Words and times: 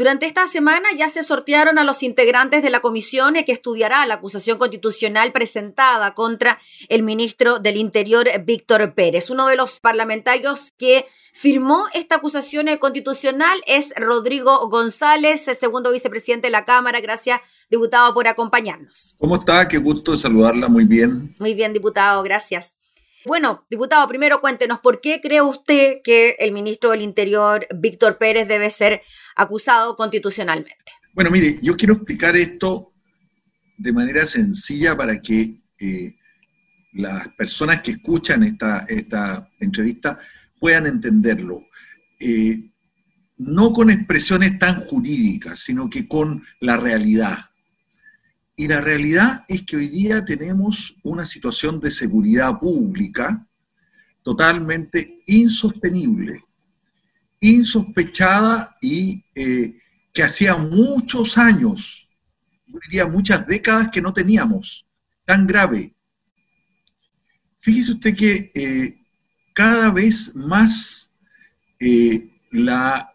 Durante 0.00 0.24
esta 0.24 0.46
semana 0.46 0.88
ya 0.96 1.10
se 1.10 1.22
sortearon 1.22 1.78
a 1.78 1.84
los 1.84 2.02
integrantes 2.02 2.62
de 2.62 2.70
la 2.70 2.80
comisión 2.80 3.34
que 3.44 3.52
estudiará 3.52 4.06
la 4.06 4.14
acusación 4.14 4.56
constitucional 4.56 5.30
presentada 5.30 6.14
contra 6.14 6.58
el 6.88 7.02
ministro 7.02 7.58
del 7.58 7.76
Interior, 7.76 8.26
Víctor 8.46 8.94
Pérez. 8.94 9.28
Uno 9.28 9.46
de 9.46 9.56
los 9.56 9.78
parlamentarios 9.80 10.72
que 10.78 11.04
firmó 11.34 11.84
esta 11.92 12.14
acusación 12.14 12.66
constitucional 12.78 13.60
es 13.66 13.92
Rodrigo 13.94 14.70
González, 14.70 15.42
segundo 15.42 15.92
vicepresidente 15.92 16.46
de 16.46 16.52
la 16.52 16.64
Cámara. 16.64 17.02
Gracias, 17.02 17.38
diputado, 17.68 18.14
por 18.14 18.26
acompañarnos. 18.26 19.14
¿Cómo 19.18 19.36
está? 19.36 19.68
Qué 19.68 19.76
gusto 19.76 20.16
saludarla. 20.16 20.68
Muy 20.68 20.86
bien. 20.86 21.36
Muy 21.38 21.52
bien, 21.52 21.74
diputado. 21.74 22.22
Gracias. 22.22 22.79
Bueno, 23.26 23.66
diputado, 23.68 24.08
primero 24.08 24.40
cuéntenos, 24.40 24.80
¿por 24.80 25.00
qué 25.00 25.20
cree 25.20 25.42
usted 25.42 25.98
que 26.02 26.36
el 26.38 26.52
ministro 26.52 26.90
del 26.90 27.02
Interior, 27.02 27.66
Víctor 27.74 28.16
Pérez, 28.16 28.48
debe 28.48 28.70
ser 28.70 29.02
acusado 29.36 29.94
constitucionalmente? 29.94 30.92
Bueno, 31.12 31.30
mire, 31.30 31.58
yo 31.60 31.76
quiero 31.76 31.94
explicar 31.94 32.36
esto 32.36 32.92
de 33.76 33.92
manera 33.92 34.24
sencilla 34.24 34.96
para 34.96 35.20
que 35.20 35.56
eh, 35.78 36.14
las 36.92 37.28
personas 37.36 37.80
que 37.82 37.92
escuchan 37.92 38.42
esta, 38.42 38.86
esta 38.88 39.48
entrevista 39.58 40.18
puedan 40.58 40.86
entenderlo. 40.86 41.66
Eh, 42.18 42.70
no 43.38 43.72
con 43.72 43.90
expresiones 43.90 44.58
tan 44.58 44.80
jurídicas, 44.80 45.60
sino 45.60 45.88
que 45.88 46.06
con 46.06 46.44
la 46.60 46.76
realidad. 46.76 47.49
Y 48.60 48.68
la 48.68 48.82
realidad 48.82 49.42
es 49.48 49.62
que 49.62 49.76
hoy 49.76 49.88
día 49.88 50.22
tenemos 50.22 50.94
una 51.02 51.24
situación 51.24 51.80
de 51.80 51.90
seguridad 51.90 52.58
pública 52.58 53.48
totalmente 54.22 55.22
insostenible, 55.28 56.44
insospechada 57.40 58.76
y 58.82 59.24
eh, 59.34 59.78
que 60.12 60.22
hacía 60.22 60.58
muchos 60.58 61.38
años, 61.38 62.10
diría 62.66 63.06
muchas 63.06 63.46
décadas 63.46 63.90
que 63.90 64.02
no 64.02 64.12
teníamos, 64.12 64.86
tan 65.24 65.46
grave. 65.46 65.94
Fíjese 67.60 67.92
usted 67.92 68.14
que 68.14 68.52
eh, 68.54 69.00
cada 69.54 69.90
vez 69.90 70.36
más 70.36 71.10
eh, 71.78 72.28
la 72.50 73.10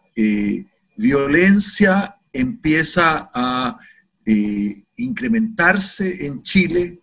violencia 0.96 2.18
empieza 2.32 3.30
a 3.32 3.78
incrementarse 4.26 6.26
en 6.26 6.42
Chile, 6.42 7.00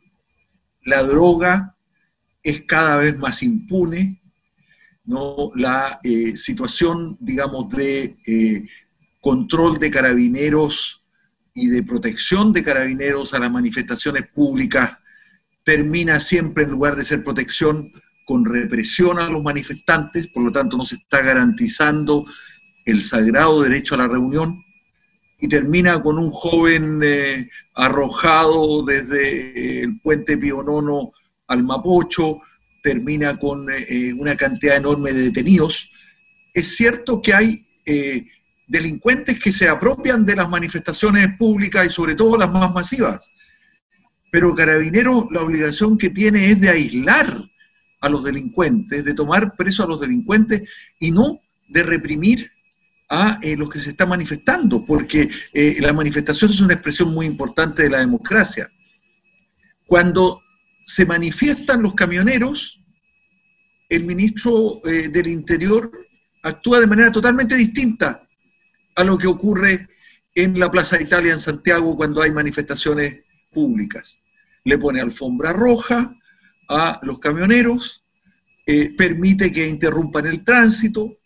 la 0.86 1.04
droga 1.04 1.76
es 2.44 2.64
cada 2.66 2.98
vez 2.98 3.18
más 3.18 3.42
impune, 3.44 4.22
¿no? 5.06 5.52
la 5.56 6.00
eh, 6.04 6.36
situación, 6.36 7.18
digamos, 7.20 7.70
de 7.70 8.18
eh, 8.28 8.68
control 9.22 9.80
de 9.80 9.92
carabineros 9.92 11.04
y 11.54 11.68
de 11.68 11.84
protección 11.84 12.52
de 12.52 12.64
carabineros 12.64 13.34
a 13.34 13.40
las 13.40 13.52
manifestaciones 13.52 14.28
públicas 14.34 14.98
termina 15.64 16.20
siempre, 16.20 16.66
en 16.66 16.72
lugar 16.72 16.96
de 16.96 17.06
ser 17.06 17.24
protección, 17.24 17.92
con 18.26 18.46
represión 18.46 19.20
a 19.20 19.30
los 19.30 19.44
manifestantes, 19.44 20.30
por 20.30 20.44
lo 20.44 20.52
tanto 20.52 20.78
no 20.78 20.86
se 20.86 20.96
está 20.96 21.22
garantizando 21.22 22.26
el 22.86 23.02
sagrado 23.02 23.62
derecho 23.62 23.96
a 23.96 24.00
la 24.00 24.08
reunión 24.08 24.63
y 25.44 25.50
termina 25.50 26.02
con 26.02 26.18
un 26.18 26.32
joven 26.32 27.02
eh, 27.04 27.50
arrojado 27.74 28.82
desde 28.82 29.82
el 29.82 30.00
puente 30.00 30.38
Pionono 30.38 31.12
al 31.48 31.66
Mapocho, 31.66 32.40
termina 32.82 33.38
con 33.38 33.68
eh, 33.70 34.14
una 34.14 34.38
cantidad 34.38 34.78
enorme 34.78 35.12
de 35.12 35.24
detenidos. 35.24 35.92
Es 36.54 36.78
cierto 36.78 37.22
que 37.22 37.34
hay 37.34 37.62
eh, 37.86 38.26
delincuentes 38.68 39.38
que 39.38 39.52
se 39.52 39.68
apropian 39.68 40.26
de 40.26 40.38
las 40.38 40.48
manifestaciones 40.48 41.36
públicas 41.38 41.88
y 41.88 41.90
sobre 41.90 42.16
todo 42.16 42.38
las 42.38 42.50
más 42.50 42.74
masivas, 42.74 43.30
pero 44.32 44.56
Carabineros 44.56 45.26
la 45.30 45.42
obligación 45.42 45.98
que 45.98 46.10
tiene 46.10 46.52
es 46.52 46.62
de 46.62 46.70
aislar 46.70 47.38
a 48.00 48.08
los 48.08 48.24
delincuentes, 48.24 49.04
de 49.04 49.14
tomar 49.14 49.58
preso 49.58 49.84
a 49.84 49.88
los 49.88 50.00
delincuentes 50.00 50.62
y 51.02 51.12
no 51.12 51.42
de 51.68 51.84
reprimir 51.84 52.50
a 53.16 53.38
eh, 53.44 53.56
los 53.56 53.70
que 53.70 53.78
se 53.78 53.92
están 53.92 54.10
manifestando, 54.10 54.84
porque 54.84 55.30
eh, 55.54 55.78
la 55.82 55.94
manifestación 55.94 56.50
es 56.50 56.60
una 56.62 56.74
expresión 56.74 57.14
muy 57.14 57.28
importante 57.28 57.84
de 57.84 57.92
la 57.92 58.00
democracia. 58.00 58.72
Cuando 59.86 60.42
se 60.84 61.06
manifiestan 61.06 61.84
los 61.84 61.94
camioneros, 61.94 62.82
el 63.88 64.06
ministro 64.06 64.82
eh, 64.86 65.10
del 65.10 65.28
Interior 65.28 65.92
actúa 66.42 66.80
de 66.80 66.88
manera 66.88 67.12
totalmente 67.12 67.56
distinta 67.56 68.28
a 68.96 69.04
lo 69.04 69.16
que 69.16 69.28
ocurre 69.28 69.88
en 70.34 70.58
la 70.58 70.72
Plaza 70.72 71.00
Italia 71.00 71.34
en 71.34 71.40
Santiago 71.40 71.96
cuando 71.96 72.24
hay 72.24 72.32
manifestaciones 72.32 73.24
públicas. 73.52 74.24
Le 74.64 74.80
pone 74.80 75.02
alfombra 75.02 75.54
roja 75.54 76.16
a 76.68 77.00
los 77.04 77.20
camioneros, 77.20 78.04
permite 78.98 79.52
que 79.52 79.68
interrumpan 79.68 80.26
el 80.26 80.44
tránsito, 80.44 81.18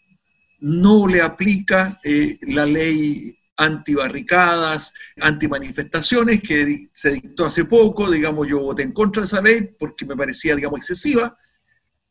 no 0.60 1.08
le 1.08 1.22
aplica 1.22 2.00
eh, 2.04 2.38
la 2.42 2.66
ley 2.66 3.38
antibarricadas, 3.58 4.94
antimanifestaciones 5.20 6.42
que 6.42 6.90
se 6.94 7.10
dictó 7.12 7.48
hace 7.48 7.66
poco, 7.66 8.10
digamos, 8.10 8.48
yo 8.48 8.60
voté 8.60 8.84
en 8.84 8.92
contra 8.92 9.22
de 9.22 9.26
esa 9.26 9.42
ley 9.42 9.76
porque 9.78 10.06
me 10.06 10.16
parecía, 10.16 10.56
digamos, 10.56 10.80
excesiva, 10.80 11.36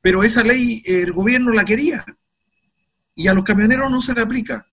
pero 0.00 0.24
esa 0.24 0.42
ley 0.42 0.82
el 0.84 1.12
gobierno 1.12 1.52
la 1.52 1.64
quería 1.64 2.04
y 3.14 3.28
a 3.28 3.34
los 3.34 3.44
camioneros 3.44 3.90
no 3.90 4.00
se 4.00 4.14
le 4.14 4.20
aplica. 4.20 4.66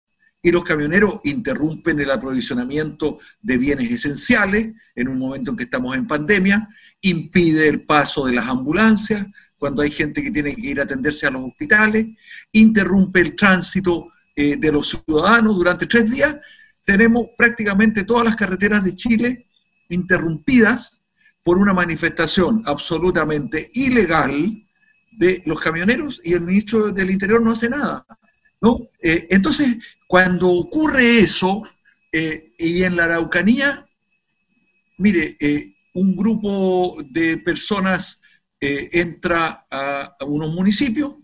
Y 0.46 0.52
los 0.52 0.66
camioneros 0.66 1.22
interrumpen 1.24 2.02
el 2.02 2.12
aprovisionamiento 2.12 3.18
de 3.42 3.58
bienes 3.58 3.90
esenciales 3.90 4.74
en 4.94 5.08
un 5.08 5.18
momento 5.18 5.52
en 5.52 5.58
que 5.58 5.64
estamos 5.64 5.96
en 5.96 6.06
pandemia, 6.06 6.68
impide 7.00 7.70
el 7.70 7.86
paso 7.86 8.26
de 8.26 8.34
las 8.34 8.48
ambulancias, 8.48 9.26
cuando 9.64 9.82
hay 9.82 9.92
gente 9.92 10.22
que 10.22 10.30
tiene 10.30 10.54
que 10.54 10.68
ir 10.72 10.82
a 10.82 10.84
atenderse 10.84 11.26
a 11.26 11.32
los 11.32 11.48
hospitales, 11.48 12.06
interrumpe 12.52 13.22
el 13.22 13.34
tránsito 13.34 14.10
eh, 14.36 14.58
de 14.58 14.72
los 14.74 14.90
ciudadanos 14.90 15.56
durante 15.56 15.88
tres 15.88 16.12
días. 16.12 16.36
Tenemos 16.84 17.28
prácticamente 17.38 18.04
todas 18.04 18.26
las 18.26 18.36
carreteras 18.36 18.84
de 18.84 18.94
Chile 18.94 19.48
interrumpidas 19.88 21.02
por 21.44 21.58
una 21.58 21.74
manifestación 21.74 22.62
absolutamente 22.66 23.70
ilegal 23.74 24.68
de 25.14 25.42
los 25.46 25.62
camioneros 25.62 26.20
y 26.26 26.34
el 26.34 26.42
ministro 26.42 26.92
del 26.92 27.12
Interior 27.12 27.42
no 27.42 27.54
hace 27.54 27.70
nada. 27.70 28.06
¿no? 28.60 28.90
Eh, 29.02 29.28
entonces, 29.30 29.78
cuando 30.10 30.50
ocurre 30.50 31.20
eso, 31.20 31.64
eh, 32.12 32.52
y 32.58 32.84
en 32.84 32.98
la 32.98 33.06
Araucanía, 33.06 33.88
mire, 34.98 35.38
un 35.94 36.18
grupo 36.18 36.98
de 37.12 37.38
personas 37.38 38.23
eh, 38.66 38.90
entra 38.94 39.68
a, 39.70 40.16
unos 40.26 40.54
municipios, 40.54 41.16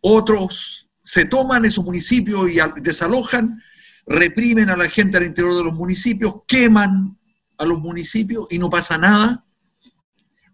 otros 0.00 0.88
se 1.02 1.26
toman 1.26 1.66
esos 1.66 1.84
municipios 1.84 2.50
y 2.50 2.56
desalojan, 2.80 3.62
reprimen 4.06 4.70
a 4.70 4.76
la 4.78 4.88
gente 4.88 5.18
al 5.18 5.26
interior 5.26 5.58
de 5.58 5.64
los 5.64 5.74
municipios, 5.74 6.36
queman 6.48 7.18
a 7.58 7.66
los 7.66 7.78
municipios 7.80 8.46
y 8.48 8.58
no 8.58 8.70
pasa 8.70 8.96
nada. 8.96 9.44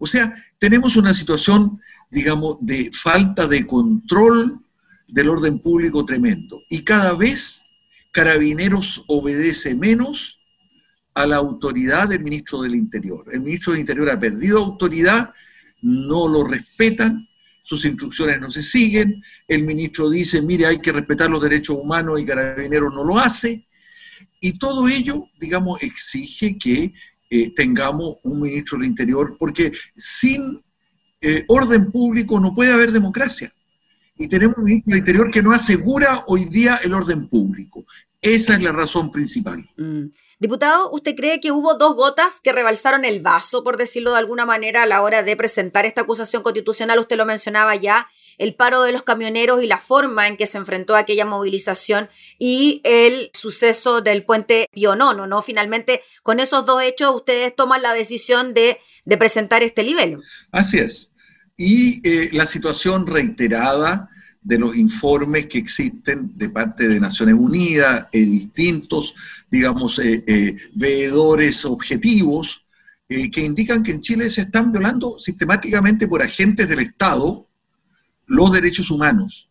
O 0.00 0.06
sea, 0.06 0.34
tenemos 0.59 0.97
una 0.97 1.15
situación, 1.15 1.81
digamos, 2.10 2.56
de 2.60 2.91
falta 2.92 3.47
de 3.47 3.65
control 3.65 4.59
del 5.06 5.28
orden 5.28 5.60
público 5.60 6.04
tremendo. 6.04 6.60
Y 6.69 6.82
cada 6.82 7.12
vez 7.12 7.62
Carabineros 8.10 9.04
obedece 9.06 9.77
menos 9.77 10.41
a 11.15 11.25
la 11.25 11.37
autoridad 11.37 12.09
del 12.09 12.25
ministro 12.25 12.62
del 12.62 12.75
Interior. 12.75 13.27
El 13.31 13.42
ministro 13.42 13.75
del 13.75 13.82
Interior 13.82 14.10
ha 14.10 14.19
perdido 14.19 14.59
autoridad 14.59 15.32
no 15.82 16.28
lo 16.28 16.44
respetan, 16.44 17.28
sus 17.62 17.84
instrucciones 17.84 18.41
no 18.41 18.50
se 18.50 18.62
siguen, 18.62 19.22
el 19.46 19.64
ministro 19.64 20.10
dice, 20.10 20.42
mire, 20.42 20.66
hay 20.66 20.78
que 20.78 20.92
respetar 20.92 21.30
los 21.30 21.42
derechos 21.42 21.76
humanos 21.78 22.20
y 22.20 22.24
Carabineros 22.24 22.92
no 22.92 23.04
lo 23.04 23.18
hace, 23.18 23.66
y 24.41 24.58
todo 24.58 24.88
ello, 24.88 25.28
digamos, 25.38 25.82
exige 25.82 26.56
que 26.59 26.92
eh, 27.28 27.54
tengamos 27.54 28.16
un 28.24 28.41
ministro 28.41 28.78
del 28.78 28.88
Interior, 28.88 29.36
porque 29.38 29.72
sin 29.94 30.62
eh, 31.21 31.44
orden 31.48 31.92
público 31.92 32.41
no 32.41 32.54
puede 32.54 32.72
haber 32.72 32.91
democracia. 32.91 33.53
Y 34.16 34.28
tenemos 34.28 34.56
un 34.59 34.65
ministro 34.65 34.91
del 34.91 34.98
Interior 34.98 35.30
que 35.30 35.42
no 35.42 35.53
asegura 35.53 36.24
hoy 36.27 36.47
día 36.47 36.80
el 36.82 36.94
orden 36.94 37.28
público. 37.28 37.84
Esa 38.21 38.54
es 38.54 38.62
la 38.62 38.72
razón 38.72 39.10
principal. 39.10 39.68
Mm. 39.77 40.06
Diputado, 40.41 40.91
¿usted 40.91 41.15
cree 41.16 41.39
que 41.39 41.53
hubo 41.53 41.75
dos 41.75 41.95
gotas 41.95 42.41
que 42.42 42.53
rebalsaron 42.53 43.04
el 43.04 43.21
vaso, 43.21 43.63
por 43.63 43.77
decirlo 43.77 44.13
de 44.13 44.21
alguna 44.21 44.47
manera, 44.47 44.84
a 44.84 44.87
la 44.87 45.03
hora 45.03 45.22
de 45.22 45.37
presentar 45.37 45.84
esta 45.84 46.01
acusación 46.01 46.42
constitucional? 46.42 46.98
Usted 46.98 47.19
lo 47.19 47.27
mencionaba 47.27 47.77
ya, 47.77 48.09
el 48.39 48.54
paro 48.54 48.83
de 48.83 48.92
los 48.92 49.03
camioneros 49.03 49.63
y 49.63 49.66
la 49.66 49.77
forma 49.77 50.28
en 50.28 50.39
que 50.39 50.47
se 50.47 50.57
enfrentó 50.57 50.97
aquella 50.97 51.27
movilización 51.27 52.09
y 52.39 52.81
el 52.84 53.28
suceso 53.34 54.01
del 54.01 54.25
puente 54.25 54.66
Pionono, 54.72 55.27
¿no? 55.27 55.42
Finalmente, 55.42 56.01
con 56.22 56.41
esos 56.41 56.65
dos 56.65 56.83
hechos, 56.83 57.15
ustedes 57.15 57.54
toman 57.54 57.83
la 57.83 57.92
decisión 57.92 58.54
de, 58.54 58.81
presentar 59.19 59.63
este 59.63 59.83
libelo. 59.83 60.22
Así 60.53 60.78
es. 60.78 61.13
Y 61.59 62.01
eh, 62.09 62.31
la 62.33 62.47
situación 62.47 63.07
reiterada 63.07 64.09
de 64.42 64.59
los 64.59 64.77
informes 64.77 65.47
que 65.47 65.59
existen 65.59 66.33
de 66.37 66.48
parte 66.48 66.89
de 66.89 66.98
Naciones 66.98 67.34
Unidas, 67.34 68.09
y 68.13 68.25
distintos, 68.25 69.15
digamos, 69.51 70.01
veedores 70.75 71.65
objetivos, 71.65 72.65
que 73.09 73.45
indican 73.45 73.83
que 73.83 73.91
en 73.91 74.01
Chile 74.01 74.31
se 74.31 74.42
están 74.42 74.72
violando 74.72 75.19
sistemáticamente 75.19 76.07
por 76.07 76.22
agentes 76.22 76.69
del 76.69 76.81
Estado 76.81 77.47
los 78.27 78.53
derechos 78.53 78.91
humanos. 78.91 79.51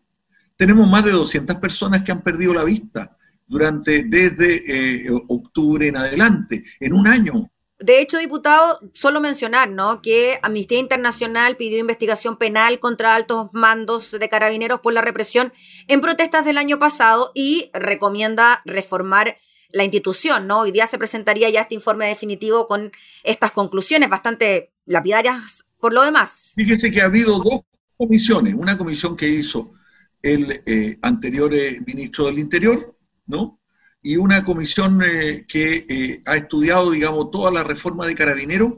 Tenemos 0.55 0.89
más 0.89 1.05
de 1.05 1.11
200 1.11 1.57
personas 1.57 2.01
que 2.03 2.11
han 2.11 2.21
perdido 2.21 2.53
la 2.53 2.63
vista 2.63 3.17
durante 3.47 4.03
desde 4.03 5.05
eh, 5.05 5.09
octubre 5.27 5.87
en 5.87 5.97
adelante, 5.97 6.63
en 6.79 6.93
un 6.93 7.07
año. 7.07 7.49
De 7.79 8.01
hecho, 8.01 8.17
diputado, 8.17 8.79
solo 8.93 9.21
mencionar, 9.21 9.69
¿no? 9.69 10.01
Que 10.01 10.37
Amnistía 10.41 10.79
Internacional 10.79 11.55
pidió 11.55 11.79
investigación 11.79 12.37
penal 12.37 12.79
contra 12.79 13.15
altos 13.15 13.49
mandos 13.53 14.11
de 14.11 14.29
carabineros 14.29 14.81
por 14.81 14.93
la 14.93 15.01
represión 15.01 15.53
en 15.87 16.01
protestas 16.01 16.43
del 16.43 16.57
año 16.57 16.77
pasado 16.77 17.31
y 17.33 17.69
recomienda 17.73 18.61
reformar 18.65 19.37
la 19.71 19.83
institución, 19.83 20.47
¿no? 20.47 20.61
Hoy 20.61 20.71
día 20.71 20.87
se 20.87 20.97
presentaría 20.97 21.49
ya 21.49 21.61
este 21.61 21.75
informe 21.75 22.07
definitivo 22.07 22.67
con 22.67 22.91
estas 23.23 23.51
conclusiones 23.51 24.09
bastante 24.09 24.73
lapidarias 24.85 25.65
por 25.79 25.93
lo 25.93 26.03
demás. 26.03 26.53
Fíjese 26.55 26.91
que 26.91 27.01
ha 27.01 27.05
habido 27.05 27.39
dos 27.39 27.61
comisiones, 27.95 28.55
una 28.55 28.77
comisión 28.77 29.15
que 29.15 29.29
hizo 29.29 29.73
el 30.21 30.63
eh, 30.65 30.97
anterior 31.01 31.53
eh, 31.53 31.79
ministro 31.85 32.25
del 32.25 32.39
Interior, 32.39 32.97
¿no? 33.27 33.58
Y 34.01 34.17
una 34.17 34.43
comisión 34.43 35.01
eh, 35.03 35.45
que 35.47 36.21
ha 36.25 36.35
estudiado, 36.35 36.91
digamos, 36.91 37.31
toda 37.31 37.51
la 37.51 37.63
reforma 37.63 38.05
de 38.05 38.15
Carabineros 38.15 38.77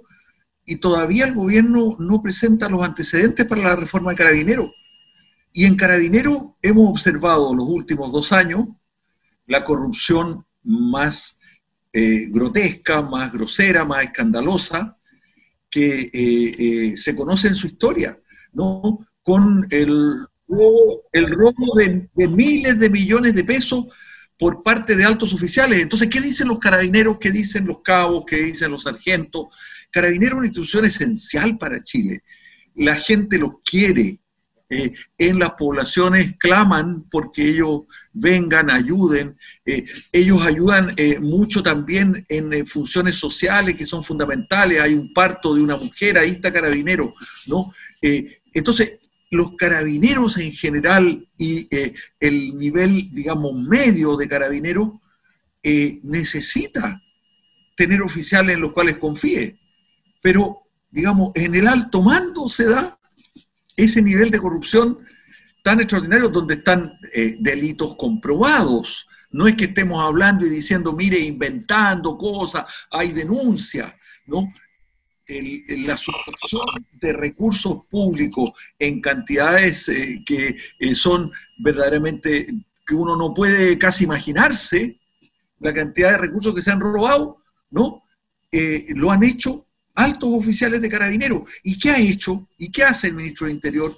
y 0.65 0.77
todavía 0.77 1.25
el 1.25 1.35
gobierno 1.35 1.95
no 1.99 2.21
presenta 2.21 2.69
los 2.69 2.81
antecedentes 2.81 3.45
para 3.45 3.61
la 3.61 3.75
reforma 3.75 4.11
de 4.11 4.17
Carabineros. 4.17 4.71
Y 5.53 5.65
en 5.65 5.75
Carabineros 5.75 6.51
hemos 6.61 6.89
observado 6.89 7.53
los 7.53 7.67
últimos 7.67 8.11
dos 8.11 8.31
años 8.31 8.67
la 9.47 9.63
corrupción 9.63 10.45
más 10.63 11.39
grotesca, 11.93 13.01
más 13.01 13.33
grosera, 13.33 13.83
más 13.83 14.05
escandalosa 14.05 14.97
que 15.69 16.93
se 16.95 17.15
conoce 17.15 17.49
en 17.49 17.55
su 17.55 17.67
historia, 17.67 18.17
¿no? 18.53 19.05
Con 19.23 19.67
el 19.71 20.25
el 21.11 21.31
robo 21.31 21.75
de, 21.75 22.27
miles 22.27 22.79
de 22.79 22.89
millones 22.89 23.33
de 23.35 23.43
pesos 23.43 23.85
por 24.41 24.63
parte 24.63 24.95
de 24.95 25.05
altos 25.05 25.35
oficiales. 25.35 25.83
Entonces, 25.83 26.09
¿qué 26.09 26.19
dicen 26.19 26.47
los 26.47 26.57
carabineros? 26.57 27.19
¿Qué 27.19 27.29
dicen 27.29 27.67
los 27.67 27.81
cabos? 27.83 28.23
¿Qué 28.25 28.37
dicen 28.37 28.71
los 28.71 28.81
sargentos? 28.81 29.49
Carabineros 29.91 30.31
es 30.31 30.37
una 30.39 30.47
institución 30.47 30.83
esencial 30.85 31.59
para 31.59 31.83
Chile. 31.83 32.23
La 32.73 32.95
gente 32.95 33.37
los 33.37 33.57
quiere. 33.63 34.17
Eh, 34.67 34.93
en 35.19 35.37
las 35.37 35.51
poblaciones 35.51 36.37
claman 36.39 37.07
porque 37.11 37.49
ellos 37.49 37.81
vengan, 38.13 38.71
ayuden. 38.71 39.37
Eh, 39.63 39.85
ellos 40.11 40.41
ayudan 40.41 40.91
eh, 40.97 41.19
mucho 41.19 41.61
también 41.61 42.25
en 42.27 42.65
funciones 42.65 43.17
sociales 43.17 43.77
que 43.77 43.85
son 43.85 44.03
fundamentales. 44.03 44.81
Hay 44.81 44.95
un 44.95 45.13
parto 45.13 45.53
de 45.53 45.61
una 45.61 45.77
mujer, 45.77 46.17
ahí 46.17 46.31
está 46.31 46.51
carabinero, 46.51 47.13
¿no? 47.45 47.71
entonces, 48.53 49.00
los 49.31 49.55
carabineros 49.55 50.37
en 50.37 50.51
general 50.51 51.27
y 51.37 51.73
eh, 51.75 51.93
el 52.19 52.57
nivel, 52.57 53.09
digamos, 53.13 53.53
medio 53.53 54.17
de 54.17 54.27
carabineros 54.27 54.91
eh, 55.63 55.99
necesita 56.03 57.01
tener 57.75 58.01
oficiales 58.01 58.55
en 58.55 58.61
los 58.61 58.73
cuales 58.73 58.97
confíe. 58.97 59.57
Pero, 60.21 60.67
digamos, 60.89 61.31
en 61.35 61.55
el 61.55 61.67
alto 61.67 62.01
mando 62.01 62.47
se 62.49 62.65
da 62.65 62.99
ese 63.77 64.01
nivel 64.01 64.29
de 64.29 64.39
corrupción 64.39 64.99
tan 65.63 65.79
extraordinario 65.79 66.27
donde 66.27 66.55
están 66.55 66.91
eh, 67.13 67.37
delitos 67.39 67.95
comprobados. 67.95 69.07
No 69.29 69.47
es 69.47 69.55
que 69.55 69.65
estemos 69.65 70.03
hablando 70.03 70.45
y 70.45 70.49
diciendo, 70.49 70.91
mire, 70.91 71.17
inventando 71.19 72.17
cosas, 72.17 72.65
hay 72.91 73.13
denuncias, 73.13 73.93
¿no? 74.25 74.51
La 75.27 75.97
sustracción 75.97 76.63
de 77.01 77.13
recursos 77.13 77.85
públicos 77.89 78.51
en 78.79 79.01
cantidades 79.01 79.87
eh, 79.89 80.21
que 80.25 80.57
eh, 80.79 80.95
son 80.95 81.31
verdaderamente 81.59 82.47
que 82.85 82.95
uno 82.95 83.15
no 83.15 83.33
puede 83.33 83.77
casi 83.77 84.03
imaginarse, 84.03 84.99
la 85.59 85.73
cantidad 85.73 86.11
de 86.11 86.17
recursos 86.17 86.53
que 86.53 86.61
se 86.61 86.71
han 86.71 86.79
robado, 86.79 87.37
¿no? 87.69 88.03
Eh, 88.51 88.87
lo 88.95 89.11
han 89.11 89.23
hecho 89.23 89.67
altos 89.95 90.29
oficiales 90.33 90.81
de 90.81 90.89
carabineros. 90.89 91.43
¿Y 91.63 91.77
qué 91.77 91.91
ha 91.91 91.99
hecho? 91.99 92.49
¿Y 92.57 92.71
qué 92.71 92.83
hace 92.83 93.07
el 93.07 93.13
ministro 93.13 93.45
del 93.45 93.55
Interior? 93.55 93.97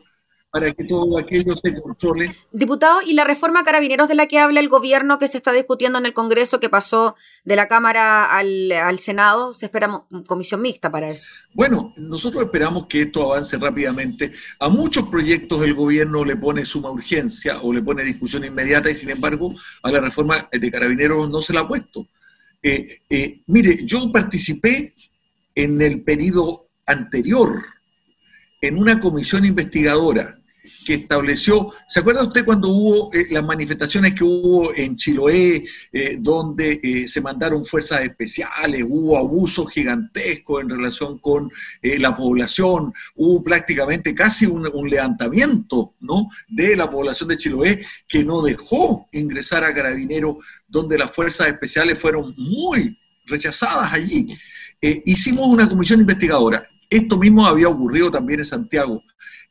Para 0.53 0.71
que 0.71 0.83
todo 0.83 1.17
aquello 1.17 1.57
se 1.57 1.81
controle. 1.81 2.35
Diputado, 2.51 2.99
¿y 3.01 3.13
la 3.13 3.23
reforma 3.23 3.63
carabineros 3.63 4.07
de 4.07 4.13
la 4.13 4.27
que 4.27 4.37
habla 4.37 4.59
el 4.59 4.69
gobierno 4.69 5.17
que 5.17 5.27
se 5.27 5.37
está 5.37 5.51
discutiendo 5.51 5.97
en 5.97 6.05
el 6.05 6.13
Congreso, 6.13 6.59
que 6.59 6.69
pasó 6.69 7.15
de 7.43 7.55
la 7.55 7.67
Cámara 7.67 8.37
al, 8.37 8.99
Senado? 8.99 9.53
¿Se 9.53 9.65
espera 9.65 10.05
comisión 10.27 10.61
mixta 10.61 10.91
para 10.91 11.09
eso? 11.09 11.31
Bueno, 11.55 11.91
nosotros 11.97 12.43
esperamos 12.43 12.85
que 12.85 13.01
esto 13.01 13.33
avance 13.33 13.57
rápidamente. 13.57 14.31
A 14.59 14.69
muchos 14.69 15.07
proyectos 15.07 15.63
el 15.63 15.73
gobierno 15.73 16.23
le 16.23 16.35
pone 16.35 16.63
suma 16.65 16.91
urgencia 16.91 17.59
o 17.63 17.73
le 17.73 17.81
pone 17.81 18.03
discusión 18.03 18.45
inmediata 18.45 18.91
y 18.91 18.95
sin 18.95 19.09
embargo 19.09 19.55
a 19.81 19.91
la 19.91 20.01
reforma 20.01 20.47
de 20.51 20.71
carabineros 20.71 21.31
no 21.31 21.41
se 21.41 21.53
la 21.53 21.61
ha 21.61 21.67
puesto. 21.67 22.05
Eh, 22.61 23.01
eh, 23.09 23.41
mire, 23.47 23.83
yo 23.87 24.11
participé 24.11 24.93
en 25.55 25.81
el 25.81 26.03
periodo 26.03 26.67
anterior 26.85 27.59
en 28.61 28.77
una 28.77 28.99
comisión 28.99 29.45
investigadora 29.45 30.37
que 30.85 30.93
estableció, 30.93 31.73
¿se 31.87 31.99
acuerda 31.99 32.23
usted 32.23 32.45
cuando 32.45 32.69
hubo 32.69 33.13
eh, 33.13 33.27
las 33.31 33.43
manifestaciones 33.43 34.13
que 34.13 34.23
hubo 34.23 34.73
en 34.73 34.95
Chiloé, 34.95 35.63
eh, 35.91 36.17
donde 36.19 36.79
eh, 36.81 37.07
se 37.07 37.21
mandaron 37.21 37.65
fuerzas 37.65 38.01
especiales, 38.01 38.83
hubo 38.87 39.17
abusos 39.17 39.69
gigantescos 39.71 40.61
en 40.61 40.69
relación 40.69 41.17
con 41.19 41.51
la 41.81 42.15
población, 42.15 42.93
hubo 43.15 43.43
prácticamente 43.43 44.15
casi 44.15 44.45
un, 44.45 44.63
levantamiento 44.89 45.95
¿no? 45.99 46.29
de 46.47 46.75
la 46.75 46.89
población 46.89 47.29
de 47.29 47.37
Chiloé 47.37 47.85
que 48.07 48.23
no 48.23 48.41
dejó 48.41 49.07
ingresar 49.11 49.63
a 49.63 49.73
Carabineros, 49.73 50.37
donde 50.67 50.97
las 50.97 51.11
fuerzas 51.11 51.47
especiales 51.47 51.99
fueron 51.99 52.33
muy 52.37 52.97
rechazadas 53.25 53.93
allí. 53.93 54.27
hicimos 54.81 55.47
una 55.47 55.67
comisión 55.67 56.01
investigadora. 56.01 56.67
Esto 56.89 57.17
mismo 57.17 57.45
había 57.45 57.69
ocurrido 57.69 58.11
también 58.11 58.41
en 58.41 58.45
Santiago 58.45 59.01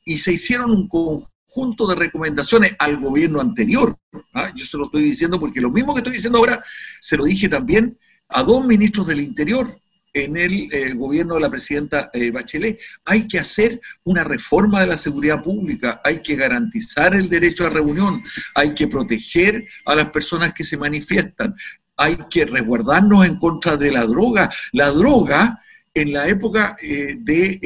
y 0.04 0.18
se 0.18 0.32
hicieron 0.32 0.70
un 0.70 0.88
conjunto 0.88 1.86
de 1.86 1.94
recomendaciones 1.94 2.74
al 2.78 2.98
gobierno 2.98 3.40
anterior. 3.40 3.96
¿ah? 4.34 4.52
Yo 4.54 4.64
se 4.64 4.76
lo 4.76 4.86
estoy 4.86 5.02
diciendo 5.02 5.38
porque 5.38 5.60
lo 5.60 5.70
mismo 5.70 5.94
que 5.94 6.00
estoy 6.00 6.14
diciendo 6.14 6.38
ahora 6.38 6.64
se 7.00 7.16
lo 7.16 7.24
dije 7.24 7.48
también 7.48 7.98
a 8.28 8.42
dos 8.42 8.64
ministros 8.64 9.06
del 9.06 9.20
Interior 9.20 9.78
en 10.14 10.36
el 10.36 10.68
eh, 10.72 10.92
gobierno 10.94 11.34
de 11.34 11.40
la 11.40 11.50
presidenta 11.50 12.10
eh, 12.12 12.30
Bachelet. 12.30 12.78
Hay 13.04 13.26
que 13.26 13.38
hacer 13.38 13.80
una 14.04 14.24
reforma 14.24 14.80
de 14.80 14.88
la 14.88 14.96
seguridad 14.96 15.42
pública, 15.42 16.00
hay 16.04 16.20
que 16.20 16.36
garantizar 16.36 17.14
el 17.14 17.28
derecho 17.28 17.66
a 17.66 17.70
reunión, 17.70 18.22
hay 18.54 18.74
que 18.74 18.88
proteger 18.88 19.66
a 19.86 19.94
las 19.94 20.10
personas 20.10 20.52
que 20.52 20.64
se 20.64 20.76
manifiestan, 20.76 21.54
hay 21.96 22.16
que 22.30 22.44
resguardarnos 22.44 23.26
en 23.26 23.36
contra 23.36 23.76
de 23.76 23.92
la 23.92 24.04
droga. 24.04 24.50
La 24.72 24.90
droga, 24.90 25.62
en 25.94 26.12
la 26.12 26.28
época 26.28 26.76
eh, 26.82 27.16
de 27.18 27.58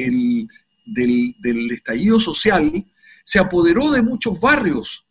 el, 0.95 1.35
del, 1.39 1.71
estallido 1.71 2.19
social, 2.19 2.85
se 3.23 3.39
apoderó 3.39 3.91
de 3.91 4.01
muchos 4.01 4.39
barrios 4.39 5.05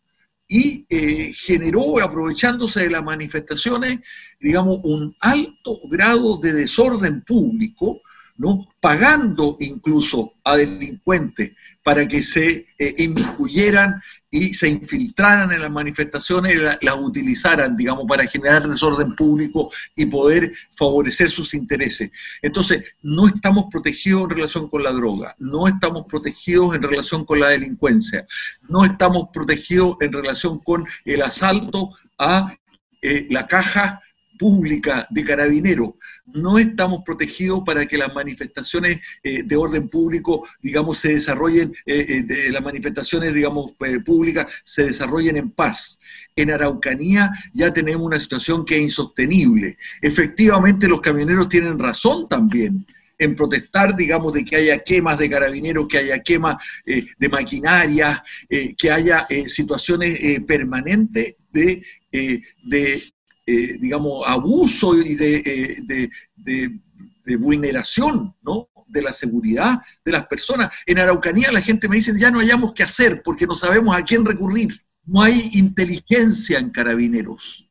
y 0.47 0.85
eh, 0.89 1.33
generó, 1.33 2.01
aprovechándose 2.01 2.83
de 2.83 2.89
las 2.89 3.03
manifestaciones, 3.03 3.99
digamos, 4.39 4.79
un 4.83 5.15
alto 5.19 5.77
grado 5.89 6.37
de 6.37 6.53
desorden 6.53 7.21
público, 7.21 8.01
¿no? 8.37 8.67
pagando 8.79 9.57
incluso 9.59 10.33
a 10.43 10.57
delincuentes 10.57 11.51
para 11.83 12.07
que 12.07 12.21
se 12.21 12.67
eh, 12.77 12.93
inmiscuyeran 12.97 14.01
y 14.29 14.53
se 14.53 14.67
infiltraran 14.67 15.51
en 15.51 15.61
las 15.61 15.71
manifestaciones 15.71 16.53
y 16.53 16.57
las 16.57 16.95
utilizaran, 16.99 17.77
digamos, 17.77 18.05
para 18.07 18.27
generar 18.27 18.67
desorden 18.67 19.15
público 19.15 19.71
y 19.95 20.05
poder 20.05 20.53
favorecer 20.71 21.29
sus 21.29 21.53
intereses. 21.53 22.11
Entonces, 22.41 22.83
no 23.01 23.27
estamos 23.27 23.65
protegidos 23.71 24.23
en 24.23 24.29
relación 24.31 24.69
con 24.69 24.83
la 24.83 24.91
droga, 24.91 25.35
no 25.39 25.67
estamos 25.67 26.05
protegidos 26.07 26.75
en 26.75 26.83
relación 26.83 27.25
con 27.25 27.39
la 27.39 27.49
delincuencia, 27.49 28.27
no 28.67 28.83
estamos 28.83 29.29
protegidos 29.33 29.97
en 30.01 30.11
relación 30.11 30.59
con 30.59 30.85
el 31.05 31.21
asalto 31.21 31.91
a 32.17 32.53
eh, 33.01 33.27
la 33.29 33.47
caja 33.47 34.01
pública 34.37 35.07
de 35.09 35.23
carabineros. 35.23 35.91
No 36.25 36.59
estamos 36.59 37.01
protegidos 37.05 37.61
para 37.65 37.85
que 37.85 37.97
las 37.97 38.13
manifestaciones 38.13 38.99
eh, 39.23 39.43
de 39.43 39.55
orden 39.55 39.89
público, 39.89 40.47
digamos, 40.61 40.97
se 40.99 41.13
desarrollen, 41.13 41.73
eh, 41.85 42.25
eh, 42.29 42.51
las 42.51 42.63
manifestaciones, 42.63 43.33
digamos, 43.33 43.73
públicas 44.05 44.47
se 44.63 44.85
desarrollen 44.85 45.37
en 45.37 45.51
paz. 45.51 45.99
En 46.35 46.51
Araucanía 46.51 47.31
ya 47.53 47.73
tenemos 47.73 48.05
una 48.05 48.19
situación 48.19 48.65
que 48.65 48.75
es 48.75 48.81
insostenible. 48.81 49.77
Efectivamente, 50.01 50.87
los 50.87 51.01
camioneros 51.01 51.49
tienen 51.49 51.79
razón 51.79 52.27
también 52.29 52.85
en 53.19 53.35
protestar, 53.35 53.95
digamos, 53.95 54.33
de 54.33 54.45
que 54.45 54.57
haya 54.57 54.77
quemas 54.77 55.17
de 55.17 55.27
carabineros, 55.27 55.87
que 55.87 55.97
haya 55.97 56.19
quemas 56.19 56.57
de 56.85 57.29
maquinaria, 57.29 58.23
que 58.77 58.91
haya 58.91 59.25
situaciones 59.47 60.19
permanentes 60.45 61.35
de 61.51 61.81
digamos, 63.47 64.23
abuso 64.27 64.93
y 64.95 65.15
de, 65.15 66.11
de, 66.35 67.37
vulneración, 67.37 68.35
¿no? 68.41 68.69
de 68.87 69.01
la 69.01 69.13
seguridad 69.13 69.81
de 70.03 70.11
las 70.11 70.27
personas. 70.27 70.69
En 70.85 70.99
Araucanía 70.99 71.51
la 71.51 71.61
gente 71.61 71.87
me 71.87 71.97
dice, 71.97 72.13
ya 72.17 72.31
no 72.31 72.39
hayamos 72.39 72.73
qué 72.73 72.83
hacer 72.83 73.21
porque 73.23 73.47
no 73.47 73.55
sabemos 73.55 73.95
a 73.95 74.03
quién 74.03 74.25
recurrir. 74.25 74.69
No 75.05 75.21
hay 75.21 75.49
inteligencia 75.53 76.59
en 76.59 76.69
carabineros 76.69 77.67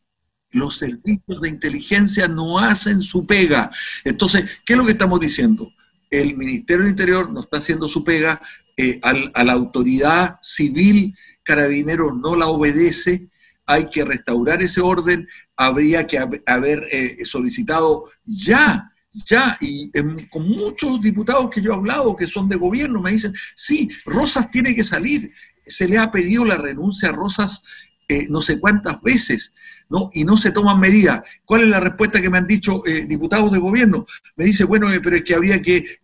los 0.56 0.78
servicios 0.78 1.40
de 1.42 1.50
inteligencia 1.50 2.28
no 2.28 2.58
hacen 2.58 3.02
su 3.02 3.26
pega. 3.26 3.70
Entonces, 4.04 4.62
¿qué 4.64 4.72
es 4.72 4.78
lo 4.78 4.86
que 4.86 4.92
estamos 4.92 5.20
diciendo? 5.20 5.70
El 6.10 6.36
Ministerio 6.36 6.82
del 6.82 6.92
Interior 6.92 7.30
no 7.30 7.40
está 7.40 7.58
haciendo 7.58 7.88
su 7.88 8.02
pega, 8.02 8.40
eh, 8.78 9.00
a 9.02 9.44
la 9.44 9.52
autoridad 9.54 10.38
civil, 10.42 11.16
carabineros 11.42 12.14
no 12.16 12.36
la 12.36 12.46
obedece, 12.46 13.28
hay 13.66 13.90
que 13.90 14.04
restaurar 14.04 14.62
ese 14.62 14.80
orden, 14.80 15.28
habría 15.56 16.06
que 16.06 16.18
haber 16.18 16.86
eh, 16.90 17.24
solicitado 17.24 18.04
ya 18.24 18.92
ya, 19.30 19.56
y 19.62 19.90
con 20.28 20.46
muchos 20.46 21.00
diputados 21.00 21.48
que 21.48 21.62
yo 21.62 21.72
he 21.72 21.74
hablado 21.74 22.14
que 22.14 22.26
son 22.26 22.50
de 22.50 22.56
gobierno, 22.56 23.00
me 23.00 23.12
dicen, 23.12 23.32
sí, 23.54 23.88
Rosas 24.04 24.50
tiene 24.50 24.74
que 24.74 24.84
salir. 24.84 25.32
Se 25.64 25.88
le 25.88 25.96
ha 25.96 26.12
pedido 26.12 26.44
la 26.44 26.58
renuncia 26.58 27.08
a 27.08 27.12
Rosas 27.12 27.62
eh, 28.08 28.28
no 28.30 28.40
sé 28.40 28.60
cuántas 28.60 29.02
veces, 29.02 29.52
¿no? 29.88 30.10
Y 30.12 30.24
no 30.24 30.36
se 30.36 30.52
toman 30.52 30.78
medidas. 30.78 31.22
¿Cuál 31.44 31.62
es 31.62 31.68
la 31.68 31.80
respuesta 31.80 32.20
que 32.20 32.30
me 32.30 32.38
han 32.38 32.46
dicho 32.46 32.86
eh, 32.86 33.04
diputados 33.04 33.50
de 33.50 33.58
gobierno? 33.58 34.06
Me 34.36 34.44
dice, 34.44 34.62
bueno, 34.62 34.92
eh, 34.92 35.00
pero 35.00 35.16
es 35.16 35.24
que 35.24 35.34
habría 35.34 35.60
que 35.60 36.00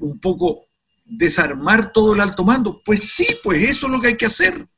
un 0.00 0.20
poco 0.20 0.66
desarmar 1.06 1.90
todo 1.90 2.14
el 2.14 2.20
alto 2.20 2.44
mando. 2.44 2.82
Pues 2.84 3.14
sí, 3.14 3.26
pues 3.42 3.66
eso 3.66 3.86
es 3.86 3.92
lo 3.92 4.00
que 4.00 4.08
hay 4.08 4.16
que 4.16 4.26
hacer. 4.26 4.68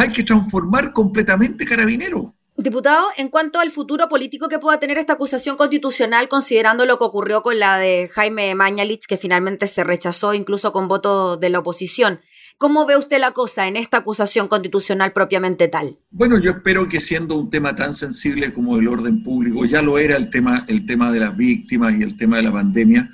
Hay 0.00 0.08
que 0.08 0.22
transformar 0.22 0.94
completamente 0.94 1.66
Carabinero. 1.66 2.34
Diputado, 2.56 3.08
en 3.18 3.28
cuanto 3.28 3.58
al 3.60 3.70
futuro 3.70 4.08
político 4.08 4.48
que 4.48 4.58
pueda 4.58 4.80
tener 4.80 4.96
esta 4.96 5.12
acusación 5.12 5.58
constitucional, 5.58 6.26
considerando 6.26 6.86
lo 6.86 6.96
que 6.96 7.04
ocurrió 7.04 7.42
con 7.42 7.58
la 7.58 7.76
de 7.76 8.08
Jaime 8.10 8.54
Mañalich, 8.54 9.04
que 9.06 9.18
finalmente 9.18 9.66
se 9.66 9.84
rechazó 9.84 10.32
incluso 10.32 10.72
con 10.72 10.88
voto 10.88 11.36
de 11.36 11.50
la 11.50 11.58
oposición, 11.58 12.20
¿cómo 12.56 12.86
ve 12.86 12.96
usted 12.96 13.20
la 13.20 13.32
cosa 13.32 13.68
en 13.68 13.76
esta 13.76 13.98
acusación 13.98 14.48
constitucional 14.48 15.12
propiamente 15.12 15.68
tal? 15.68 15.98
Bueno, 16.10 16.40
yo 16.40 16.52
espero 16.52 16.88
que 16.88 16.98
siendo 16.98 17.34
un 17.34 17.50
tema 17.50 17.74
tan 17.74 17.92
sensible 17.92 18.54
como 18.54 18.78
el 18.78 18.88
orden 18.88 19.22
público, 19.22 19.66
ya 19.66 19.82
lo 19.82 19.98
era 19.98 20.16
el 20.16 20.30
tema, 20.30 20.64
el 20.66 20.86
tema 20.86 21.12
de 21.12 21.20
las 21.20 21.36
víctimas 21.36 21.94
y 21.94 22.02
el 22.04 22.16
tema 22.16 22.38
de 22.38 22.44
la 22.44 22.52
pandemia, 22.52 23.10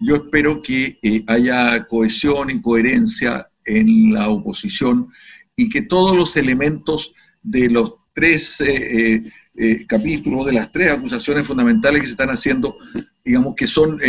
yo 0.00 0.16
espero 0.16 0.62
que 0.62 0.98
eh, 1.02 1.24
haya 1.26 1.86
cohesión 1.86 2.48
y 2.48 2.62
coherencia 2.62 3.50
en 3.66 4.14
la 4.14 4.30
oposición 4.30 5.08
y 5.56 5.68
que 5.68 5.82
todos 5.82 6.16
los 6.16 6.36
elementos 6.36 7.14
de 7.42 7.70
los 7.70 7.94
tres 8.12 8.60
eh, 8.60 9.14
eh, 9.14 9.32
eh, 9.54 9.86
capítulos, 9.86 10.46
de 10.46 10.52
las 10.52 10.70
tres 10.72 10.92
acusaciones 10.92 11.46
fundamentales 11.46 12.00
que 12.00 12.06
se 12.06 12.12
están 12.12 12.30
haciendo, 12.30 12.76
digamos 13.24 13.54
que 13.54 13.66
son 13.66 14.00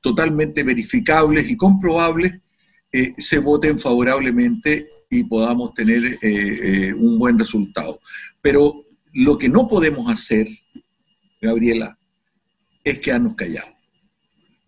totalmente 0.00 0.62
verificables 0.62 1.50
y 1.50 1.56
comprobables, 1.56 2.34
se 3.16 3.38
voten 3.38 3.78
favorablemente 3.78 4.86
y 5.08 5.24
podamos 5.24 5.72
tener 5.74 6.18
un 6.96 7.18
buen 7.18 7.38
resultado. 7.38 8.00
Pero 8.40 8.84
lo 9.12 9.38
que 9.38 9.48
no 9.48 9.66
podemos 9.66 10.10
hacer, 10.10 10.46
Gabriela, 11.40 11.98
es 12.84 12.98
quedarnos 12.98 13.34
callados. 13.34 13.70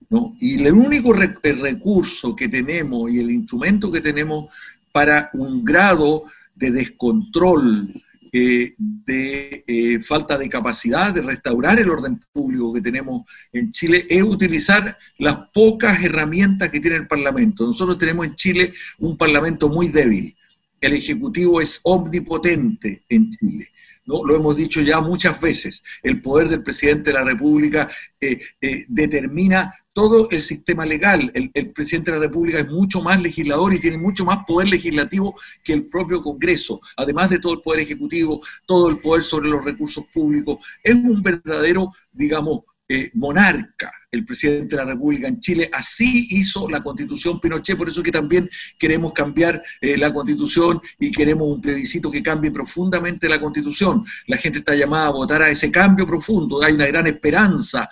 ¿no? 0.09 0.37
Y 0.41 0.65
el 0.65 0.73
único 0.73 1.13
recurso 1.13 2.37
que 2.37 2.49
tenemos 2.49 3.13
y 3.13 3.19
el 3.19 3.31
instrumento 3.31 3.91
que 3.91 4.01
tenemos 4.01 4.47
para 4.95 5.29
un 5.33 5.65
grado 5.65 6.23
de 6.55 6.71
descontrol 6.71 7.93
eh, 8.33 8.75
de 8.79 9.65
eh, 9.67 10.01
falta 10.01 10.39
de 10.39 10.49
capacidad 10.49 11.13
de 11.13 11.21
restaurar 11.21 11.81
el 11.81 11.91
orden 11.91 12.21
público 12.33 12.73
que 12.73 12.81
tenemos 12.81 13.25
en 13.53 13.73
Chile 13.73 14.07
es 14.09 14.23
utilizar 14.23 14.97
las 15.19 15.49
pocas 15.53 16.01
herramientas 16.01 16.71
que 16.71 16.79
tiene 16.79 16.99
el 16.99 17.09
Parlamento. 17.09 17.67
Nosotros 17.67 17.99
tenemos 17.99 18.25
en 18.25 18.37
Chile 18.37 18.73
un 19.01 19.17
Parlamento 19.17 19.69
muy 19.69 19.89
débil. 19.89 20.37
El 20.81 20.93
Ejecutivo 20.93 21.61
es 21.61 21.81
omnipotente 21.83 23.03
en 23.09 23.31
Chile. 23.33 23.71
¿no? 24.07 24.25
Lo 24.25 24.37
hemos 24.37 24.57
dicho 24.57 24.81
ya 24.81 25.01
muchas 25.01 25.41
veces. 25.41 25.83
El 26.05 26.23
poder 26.23 26.49
del 26.49 26.63
presidente 26.63 27.11
de 27.11 27.15
la 27.15 27.25
República 27.25 27.89
eh, 28.21 28.39
determina 28.87 29.75
todo 29.95 30.29
el 30.31 30.43
sistema 30.43 30.85
legal. 30.85 31.31
El, 31.33 31.71
presidente 31.71 32.11
de 32.11 32.19
la 32.19 32.27
República 32.27 32.59
es 32.59 32.69
mucho 32.69 33.01
más 33.01 33.23
legislador 33.23 33.73
y 33.73 33.81
tiene 33.81 33.97
mucho 33.97 34.25
más 34.25 34.45
poder 34.47 34.69
legislativo 34.69 35.35
que 35.63 35.73
el 35.73 35.87
propio 35.87 36.23
Congreso, 36.23 36.81
además 36.97 37.31
de 37.31 37.39
todo 37.39 37.55
el 37.55 37.61
poder 37.61 37.81
ejecutivo, 37.81 38.43
todo 38.67 38.91
el 38.91 38.99
poder 38.99 39.23
sobre 39.23 39.49
los 39.49 39.65
recursos 39.65 40.05
públicos. 40.13 40.59
Es 40.83 40.97
un 40.97 41.23
verdadero, 41.23 41.93
digamos, 42.13 42.65
eh, 42.87 43.11
monarca 43.15 43.91
el 44.11 44.27
presidente 44.27 44.77
de 44.77 44.85
la 44.85 44.93
República 44.93 45.29
en 45.29 45.41
Chile. 45.41 45.71
Así 45.73 46.27
hizo 46.31 46.69
la 46.69 46.83
constitución 46.83 47.41
Pinochet, 47.41 47.79
por 47.79 47.89
eso 47.89 48.03
que 48.03 48.13
también 48.13 48.51
queremos 48.79 49.13
cambiar 49.13 49.63
eh, 49.81 49.97
la 49.97 50.13
constitución 50.13 50.81
y 50.99 51.11
queremos 51.11 51.47
un 51.47 51.61
plebiscito 51.61 52.11
que 52.11 52.23
cambie 52.23 52.51
profundamente 52.51 53.29
la 53.29 53.41
constitución. 53.41 54.05
La 54.27 54.37
gente 54.37 54.59
está 54.59 54.75
llamada 54.75 55.07
a 55.07 55.13
votar 55.13 55.41
a 55.41 55.49
ese 55.49 55.71
cambio 55.71 56.07
profundo, 56.07 56.63
hay 56.63 56.75
una 56.75 56.87
gran 56.87 57.07
esperanza 57.07 57.89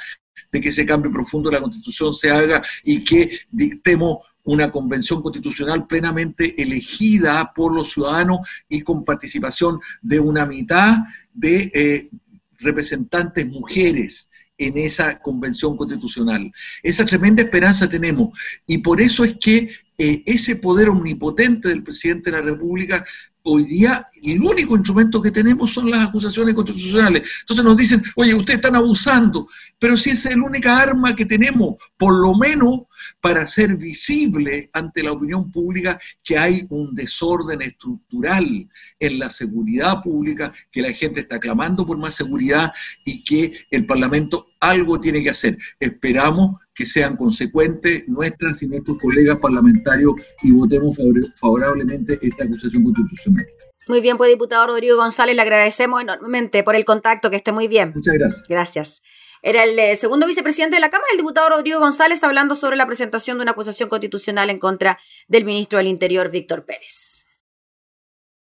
de 0.50 0.60
que 0.60 0.68
ese 0.68 0.86
cambio 0.86 1.12
profundo 1.12 1.50
de 1.50 1.56
la 1.56 1.62
Constitución 1.62 2.14
se 2.14 2.30
haga 2.30 2.62
y 2.84 3.04
que 3.04 3.30
dictemos 3.50 4.18
una 4.44 4.70
convención 4.70 5.22
constitucional 5.22 5.86
plenamente 5.86 6.60
elegida 6.60 7.52
por 7.54 7.74
los 7.74 7.92
ciudadanos 7.92 8.40
y 8.68 8.80
con 8.82 9.04
participación 9.04 9.78
de 10.00 10.20
una 10.20 10.46
mitad 10.46 10.98
de 11.32 11.70
eh, 11.74 12.10
representantes 12.58 13.46
mujeres 13.46 14.28
en 14.58 14.78
esa 14.78 15.18
convención 15.20 15.76
constitucional. 15.76 16.52
Esa 16.82 17.04
tremenda 17.04 17.42
esperanza 17.42 17.88
tenemos 17.88 18.38
y 18.66 18.78
por 18.78 19.00
eso 19.00 19.24
es 19.24 19.36
que 19.40 19.70
eh, 19.98 20.22
ese 20.26 20.56
poder 20.56 20.88
omnipotente 20.88 21.68
del 21.68 21.82
presidente 21.82 22.30
de 22.30 22.36
la 22.38 22.42
República 22.42 23.04
hoy 23.44 23.64
día 23.64 24.08
el 24.22 24.40
único 24.40 24.76
instrumento 24.76 25.20
que 25.20 25.30
tenemos 25.30 25.72
son 25.72 25.90
las 25.90 26.08
acusaciones 26.08 26.54
constitucionales. 26.54 27.28
Entonces 27.40 27.64
nos 27.64 27.76
dicen, 27.76 28.02
oye, 28.16 28.34
ustedes 28.34 28.58
están 28.58 28.76
abusando, 28.76 29.48
pero 29.78 29.96
si 29.96 30.10
es 30.10 30.24
la 30.24 30.44
única 30.44 30.78
arma 30.78 31.14
que 31.14 31.26
tenemos, 31.26 31.74
por 31.96 32.14
lo 32.14 32.34
menos 32.34 32.82
para 33.20 33.42
hacer 33.42 33.76
visible 33.76 34.70
ante 34.72 35.02
la 35.02 35.12
opinión 35.12 35.50
pública 35.50 35.98
que 36.22 36.38
hay 36.38 36.62
un 36.70 36.94
desorden 36.94 37.62
estructural 37.62 38.68
en 38.98 39.18
la 39.18 39.30
seguridad 39.30 40.02
pública, 40.02 40.52
que 40.70 40.82
la 40.82 40.92
gente 40.92 41.20
está 41.20 41.40
clamando 41.40 41.84
por 41.84 41.98
más 41.98 42.14
seguridad 42.14 42.72
y 43.04 43.24
que 43.24 43.66
el 43.70 43.86
Parlamento 43.86 44.48
algo 44.60 45.00
tiene 45.00 45.22
que 45.22 45.30
hacer. 45.30 45.58
Esperamos 45.80 46.56
que 46.74 46.86
sean 46.86 47.16
consecuentes 47.16 48.04
nuestras 48.06 48.62
y 48.62 48.68
nuestros 48.68 48.98
colegas 48.98 49.38
parlamentarios 49.40 50.14
y 50.42 50.52
votemos 50.52 50.98
favorablemente 51.36 52.18
esta 52.22 52.44
acusación 52.44 52.84
constitucional. 52.84 53.44
Muy 53.88 54.00
bien, 54.00 54.16
pues 54.16 54.30
diputado 54.30 54.66
Rodrigo 54.66 54.96
González, 54.96 55.34
le 55.34 55.42
agradecemos 55.42 56.02
enormemente 56.02 56.62
por 56.62 56.76
el 56.76 56.84
contacto, 56.84 57.30
que 57.30 57.36
esté 57.36 57.52
muy 57.52 57.68
bien. 57.68 57.92
Muchas 57.94 58.14
gracias. 58.14 58.44
Gracias. 58.48 59.02
Era 59.42 59.64
el 59.64 59.76
eh, 59.76 59.96
segundo 59.96 60.26
vicepresidente 60.26 60.76
de 60.76 60.80
la 60.80 60.88
Cámara, 60.88 61.08
el 61.10 61.18
diputado 61.18 61.48
Rodrigo 61.48 61.80
González, 61.80 62.22
hablando 62.22 62.54
sobre 62.54 62.76
la 62.76 62.86
presentación 62.86 63.38
de 63.38 63.42
una 63.42 63.50
acusación 63.50 63.88
constitucional 63.88 64.50
en 64.50 64.60
contra 64.60 65.00
del 65.26 65.44
ministro 65.44 65.78
del 65.78 65.88
Interior, 65.88 66.30
Víctor 66.30 66.64
Pérez. 66.64 67.11